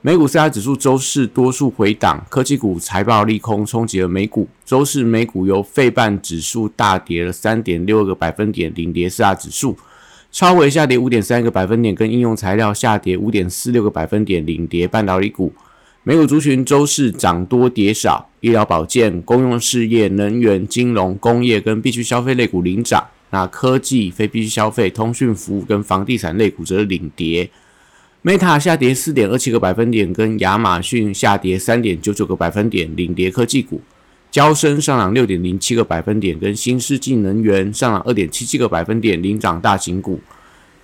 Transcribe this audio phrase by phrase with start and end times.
[0.00, 4.46] 美股四大指数周四多数回档，科技股财报利空冲击了美股。
[4.64, 9.76] 周四美股由费半指数大跌了三点六个百分点，领跌四大指数；
[10.30, 15.52] 超微下跌五点三个百分点，跟应用材料下跌五点四六个百分点，领跌半导体股。
[16.04, 27.50] 美股族群周四涨多跌少，医疗保健、公用事业、能源、金融、工业跟必需消费类股领涨，那科技、非必需消费、通讯服务跟房地产类股则领跌。
[28.28, 33.80] Meta 下跌四点二七个百分点，跟亚马逊下跌三点九九个百分点，领跌科技股。
[34.30, 40.20] 交生上涨六点零七个百分点，跟新世纪能源上涨二点七七个百分点，领涨大型股。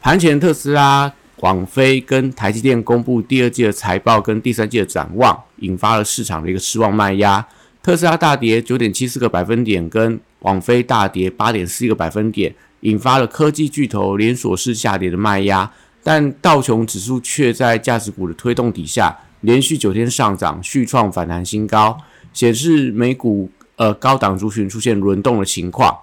[0.01, 7.47] 盘前特斯拉、广飞跟台积电公布第二季的财报跟第三季的展望，引发了市场的一个失望卖压。
[7.83, 15.71] 特斯拉大跌九点七四个百分点，跟广飞大跌八点四一个百分点，引发了科技巨头连锁式下跌的卖压。
[16.05, 21.99] 但道琼指数却在价值股的推动底下，连续九天上涨，续创反弹新高，
[22.33, 25.99] 显示美股呃高档族群出现轮动的情况。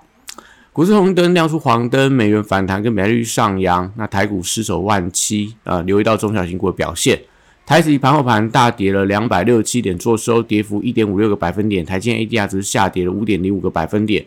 [0.74, 7.22] 股市红灯亮出黄灯，美元反弹跟美利率上扬，那台股失守万七啊，留意到中小型股的表现。
[7.64, 14.26] 台指盘后盘大跌了两百六十七点，做收跌幅一点五六个百分点，台积 ADR 只是下跌了五点零五个百分点。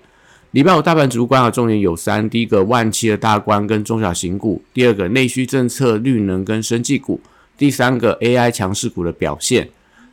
[0.54, 7.18] 礼拜五大盘指数观察重点有三：第一个万七的大关跟中小型股；第二个内需政策、绿能跟生技股；
[7.58, 9.68] 第三个 AI 强势股的表现。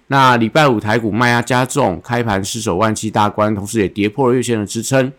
[0.08, 5.14] 那礼拜五台股卖压加重，开盘失守万七大关，同时也跌破了月线的支撑。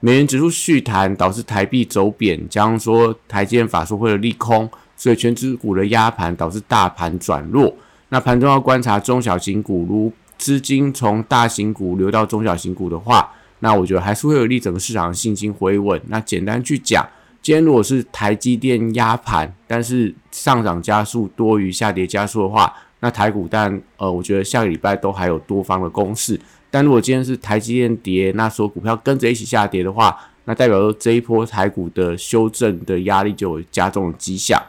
[0.00, 7.74] 美元指数续弹，导致台币走贬，加上说台积电法说会的利空，所以全指股的压盘导致大盘转弱。
[8.10, 13.32] 那盘中要观察中小型股，如资金从大型股流到中小型股的话。
[13.60, 16.00] 那我觉得还是会有利整个市场的信心回稳。
[16.08, 17.06] 那简单去讲，
[17.40, 26.38] 今天如果是台积电压盘，但是上涨加速多于下跌加速的话，那台股但呃，我觉得下个礼拜都还有多方的攻势。
[26.70, 34.60] 但如果今天是台积电跌，那所有股票跟着一起下跌的话，那代表说这一波台股的修正的压力就有加重的迹象。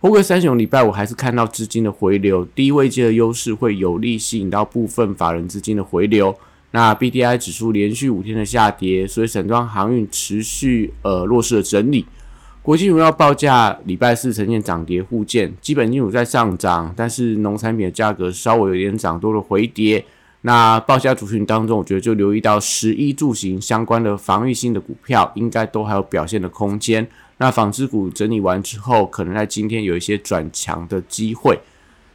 [0.00, 6.34] 不过三雄礼拜五还是看到资金的回流，低位阶的优势会有利吸引到部分法人资金的回流。
[6.72, 12.06] 那 B D I 指数连续五天的下跌，所以散装航运持续呃弱势的整理。
[12.62, 20.04] 国际荣耀报价礼拜四呈现涨跌互见，基本金属在上涨，但是农产品的价格稍微有点涨多的回跌。
[20.42, 27.06] 那报价族群当中，我觉得就留意到十一住行相关的防御性的股票，应该都还有表现的空间。
[27.38, 31.58] 那纺织股整理完之后，可能在今天有一些转强的机会。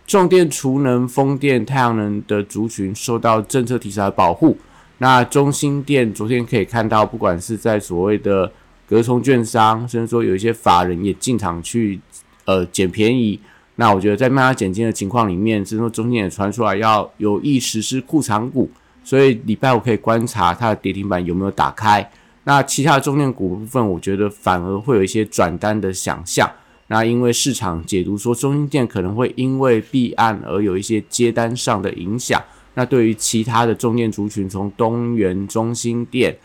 [0.07, 4.57] 重电、储能、风电、太阳能的族群受到政策题材的保护。
[4.99, 8.51] 那中心电昨天可以看到，不管是在所谓的
[8.87, 11.99] 隔冲券商，甚至说有一些法人也进场去
[12.45, 13.39] 呃捡便宜。
[13.75, 18.69] 那我觉得在卖压减金的情况里面，甚至说中间也传出来要有意实施库藏股，
[19.03, 22.09] 所以礼拜五可以观察它的跌停板有没有打开。
[22.45, 26.49] 那其他的中电股部分，我觉得反而会有一些转单的想象。
[26.87, 32.39] 那因为市场解读说中心店可能会因为避案而有一些接单上的影响，
[32.75, 36.37] 那对于其他的中电族群，从东元、中心店、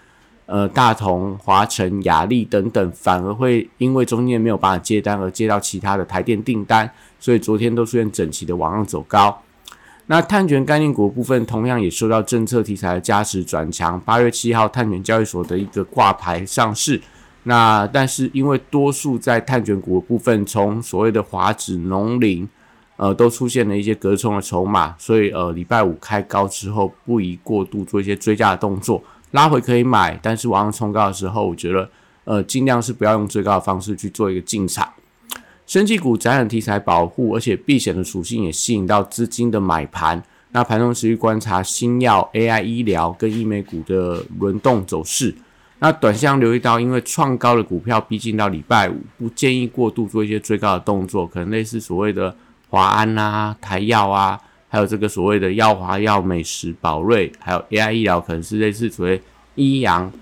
[0.47, 9.43] 呃大同、华晨、雅丽等等，反而会因为中电没有办法接单而接到其他的台电订单，所以昨天都出现整齐的往上走高。
[10.07, 17.01] 那碳权概念股部分同样也受到政策题材的加持转强，八月七号碳权交易所的一个挂牌上市。
[17.45, 22.49] 那但是因为多数在碳权股的部分，从所谓的华指、农林，
[22.97, 31.89] 呃，都出现了一些隔冲的筹码，所以呃，礼拜五开高之后，不宜过度做一些追加的动作，拉回可以买，但是往上冲高的时候，我觉得
[32.25, 34.87] 呃，尽量是不要用最高的方式去做一个进场。
[35.67, 40.23] 生技股展览题材保护，而且避险的属性也吸引到资金的买盘。
[40.53, 45.33] 那盘中持续观察新药、AI 医疗跟医美股的轮动走势。
[45.83, 52.35] 那短线留意到，因为创高的股票逼近到礼拜五，不建议过度做一些追高的动作，可能类似所谓的
[52.69, 54.39] 华安啊、台药啊，
[54.69, 59.21] 还有这个所谓的药华药、美食、宝瑞，还有 AI 医疗，可能是类似所谓
[59.55, 60.13] 医阳，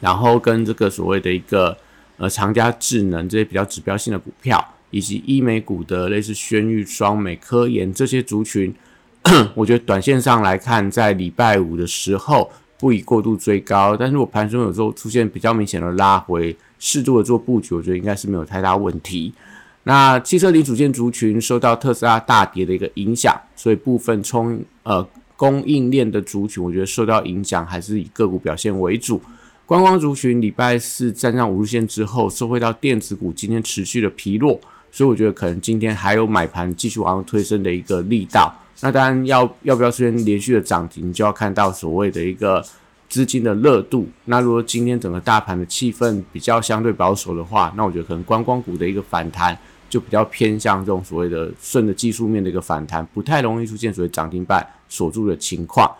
[0.00, 1.76] 然后跟这个所谓的一个
[2.16, 8.74] 呃长加智能这些比较指标性的股票，以及医美股的类似轩玉双美、科研这些族群，
[9.54, 12.50] 我觉得短线上来看，在礼拜五的时候
[12.80, 19.34] 不宜过度追高，但是如果盘中有时候出现比较明显的拉回，适度的做布局，我觉得应该是没有太大问题。
[19.82, 25.06] 那汽车零组件族群受到特斯拉大跌的一个影响，所以部分冲呃
[25.36, 29.20] 供应链的族群，我觉得受到影响还是以个股表现为主。
[29.66, 34.58] 观光族群礼拜四站上五日线之后，收回到电子股今天持续的疲弱，
[34.90, 38.54] 所以我觉得可能今天还有买盘继续往上推升的一个力道。
[38.82, 42.64] 那当然要要不要出现连续的涨停，就要看到所谓的一个
[43.08, 44.08] 资金的热度。
[44.24, 49.56] 那如果今天整个大盘的气氛比较相对保守的话，那我觉得可能观光股的一个反弹
[49.88, 55.90] 就比较偏向这种所谓的顺着技术面的一个反弹，不太容易出现所谓涨停板锁住的情况。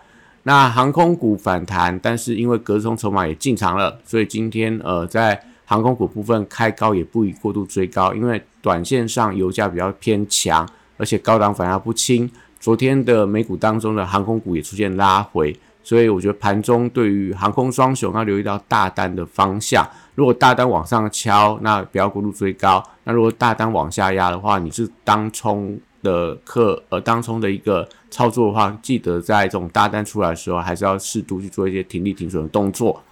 [0.44, 10.66] 那航空股反弹，但是因为隔日冲筹码也进场了，所以今天呃在航空股部分开高也不宜过度追高，因为短线上油价比较偏强，
[10.96, 12.30] 而且高档反压不轻。
[12.60, 19.84] 昨天的美股当中的航空股也出现拉回，所以我觉得盘中对于航空双雄要留意到大单的方向。
[20.14, 33.02] 如果大单往上敲，那不要过度追高；那如果大单往下压的话，你是当冲的客，呃，当冲的一个操作的话，记得在这种大单出来的时候，还是要适度去做一些停利停损的动作。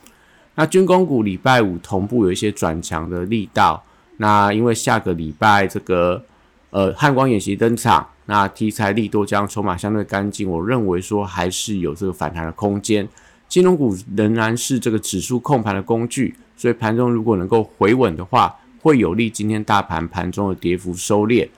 [0.57, 3.83] 那军工股礼拜五同步有一些转强的力道，
[4.19, 6.23] 那因为下个礼拜这个
[6.69, 8.07] 呃汉光演习登场。
[8.31, 13.09] 那题材利多将筹码相对干净，我认为说还是有这个反弹的空间。
[13.49, 21.49] 金融股仍然是这个指数控盘的工具，所以盘中如果能够回稳的话，会有利今天大盘盘中的跌幅收敛。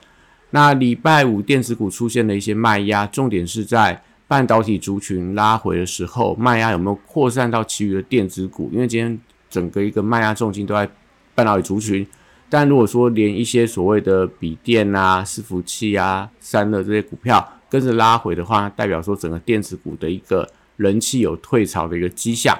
[0.51, 8.69] 那礼拜五电子股出现了一些卖压，重点是在半导体族群拉回的时候，卖压有没有扩散到其余的电子股？
[8.71, 9.19] 因为今天
[9.49, 10.89] 整个一个卖压重心都在
[11.35, 12.07] 半导体族群。
[12.51, 20.45] 但如果说连一些所谓的笔电啊、伺服器啊、散热这些股票跟着拉回的话，代表说整个电子股的一个
[20.75, 22.53] 人气有退潮的一个迹象。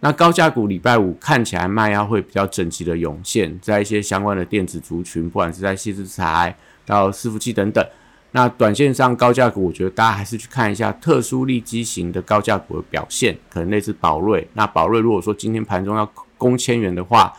[0.00, 6.54] 那高价股礼拜五看起来卖压会比较整齐的涌现，在一些相关的电子族群，不管是在细制材
[6.84, 7.82] 到伺服器等等。
[8.32, 14.46] 那短线上高价股，我觉得大家还是去看一下特殊利基型的高价股的表现，可能类似宝瑞。
[14.52, 16.04] 那宝瑞如果说今天盘中要
[16.36, 17.32] 攻千元的话，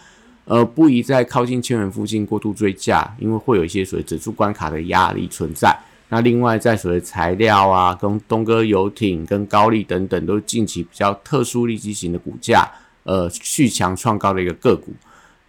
[0.45, 5.73] 呃，不宜在靠近千元附近过度追价，因为会有一些所谓指数关卡的压力存在。
[6.09, 12.69] 那另外，在所谓材料啊，跟东哥游艇、跟高利等等，都是近期比较特殊利基型的股价，
[13.03, 14.93] 呃，续强创高的一个个股。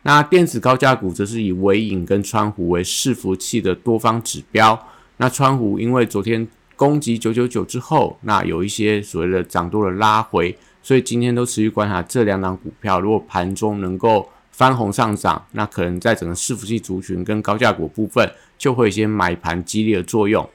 [0.03, 4.81] 那电子高价股则是以微影跟川湖为伺服器的多方指标。
[5.17, 14.29] 那川湖因为昨天攻击九九九之后，那有一些所谓的涨多的拉回，所以今天都持续观察这两档股票，如果盘中能够。
[14.57, 20.49] 翻红上涨，那可能在整个伺服器族群跟高价股部分就会有一些买盘激烈的作用。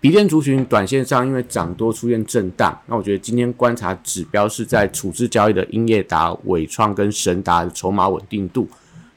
[0.00, 8.68] 笔电族群短线上因为涨多出现震荡，那我觉得今天观察指标是在处置交易的英业达、伟创跟神达的筹码稳定度。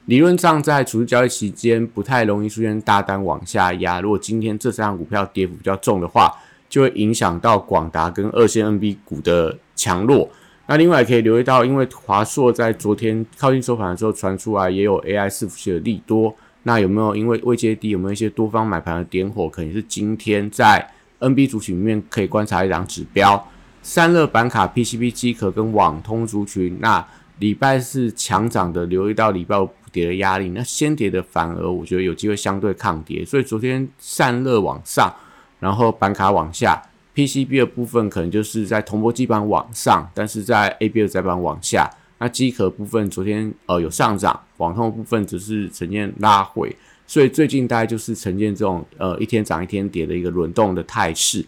[0.06, 4.00] 理论上在处置交易期间不太容易出现大单往下压。
[4.00, 6.34] 如果今天这三张股票跌幅比较重的话，
[6.68, 10.28] 就会影响到广达跟二线 NB 股的强弱。
[10.66, 19.48] 那另外可以留意到，因为华硕在昨天靠近收盘的时候传出来也有 AI 伺服器的利多，那有没有因为未接低有没有一些多方买盘的点火？
[19.48, 20.88] 可能是今天在
[21.18, 23.48] NB 族群里面可以观察一档指标，
[23.82, 26.78] 散热板卡、PCB 机壳跟网通族群。
[26.80, 27.04] 那
[27.40, 30.48] 礼拜四强涨的，留意到礼拜五跌的压力。
[30.50, 35.12] 那先跌的反而我觉得有机会相对抗跌，所以昨天散热往上，
[35.58, 36.80] 然后板卡往下。
[37.14, 41.90] PCB 的部分可能就是在铜箔基板往上，但是在 AB 的载板往下。
[42.18, 46.74] 那机壳部分昨天呃有上涨，网通部分只是呈现拉回，
[47.06, 51.44] 所以最近大概就是呈现这种呃一天涨一天跌的一个轮动的态势。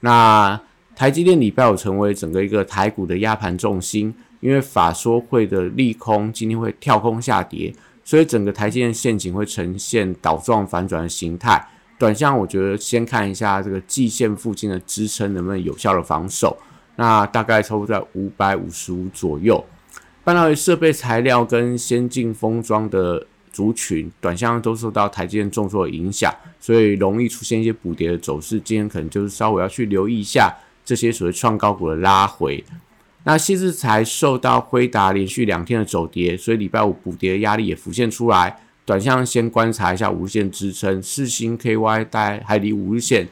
[0.00, 0.58] 那
[0.96, 11.68] 台积电礼拜五成为整个一个台股的压盘重心，因为法说会的利空今天会跳空下跌，所以整个台积电陷阱会呈现倒状反转的形态。
[11.98, 16.56] 短向我觉得先看一下这个季线附近的支撑能不能有效的防守，
[16.96, 19.64] 那大概差不多在五百五十五左右。
[20.24, 28.58] 半导体设备材料跟先进封装的族群，短向都受到台积电重挫的影响，所以容易出现一些补跌的走势。
[28.58, 30.52] 今天可能就是稍微要去留意一下
[30.84, 32.64] 这些所谓创高股的拉回。
[33.24, 38.58] 那细致才受到辉达连续两天的走跌，所以礼拜五补跌的压力也浮现出来。
[38.84, 43.26] 短向先观察一下五日线支撑，四星 KY 大概还离五日线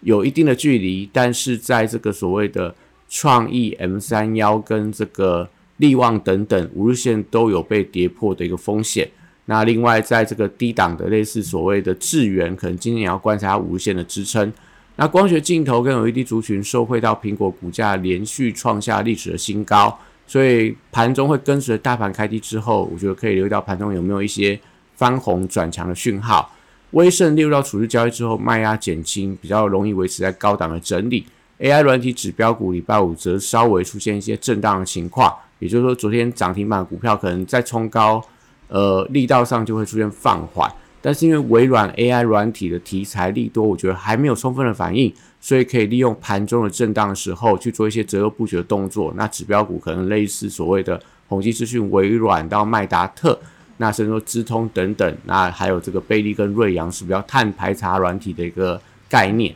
[0.00, 2.74] 有一定的距离，但是在这个所谓的
[3.08, 9.08] 创意 M 三幺跟这个利旺等等五日线都有被跌破的一个风险。
[9.44, 14.52] 那另外在这个低档的类似所谓的智源，可能今天也要观察五日线的支撑。
[14.96, 19.96] 那光学镜头跟 LED 族群受惠到苹果股价连续创下历史的新高，
[20.26, 24.58] 所以盘中会跟随大盘开低之后，我觉得可以留意到盘中有没有一些
[24.96, 26.52] 翻红转强的讯号。
[26.92, 31.26] 威盛列入到处置交易之后，卖压减轻，比较容易维持在高档的整理。
[31.58, 38.22] AI 软体指标股礼拜五则稍微出现一些震荡的情况，也就是说，昨天涨停板股票可能在冲高，
[38.68, 40.70] 呃，力道上就会出现放缓。
[41.02, 49.12] 但是因为微软 AI 软体的题材利多，我觉得还没有充分的反应，所以可以利用盘中的震荡的时候去做一些择优布局的动作。
[49.16, 53.38] 那指标股可能类似所谓的宏基资讯、微软到麦达特，
[53.78, 59.54] 那甚至说资通等等，那还有这个贝利跟瑞阳是比较碳排查软体的一个概念。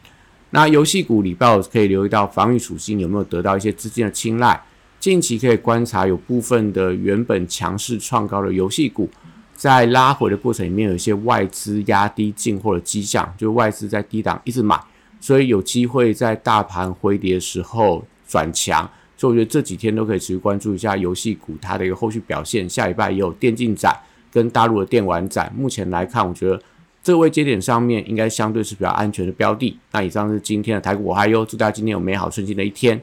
[0.50, 4.60] 那游戏股礼拜可以留意到防御属性有没有得到一些资金的青睐。
[4.98, 9.08] 近期可以观察有部分的原本强势创高的游戏股。
[9.54, 14.78] 在拉回的过程里面，有一些外资压低进货的迹象，就外资在低档一直买，
[15.20, 18.90] 所以有机会在大盘回跌的时候转强。
[19.16, 22.66] 所以我觉得这几天都可以持续关注一下游戏股它的一个后续表现。
[22.66, 23.94] 下礼拜也有电竞展
[24.32, 26.60] 跟大陆的电玩展，目前来看，我觉得
[27.02, 29.78] 这位节点上面应该相对是比较安全的标的。
[29.92, 33.00] 那以上是今天的台股我还有，祝大家今天有美好顺心的一天。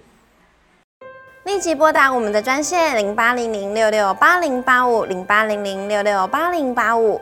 [1.46, 7.22] 立即拨打我们的专线零八零零六六八零八五零八零零六六八零八五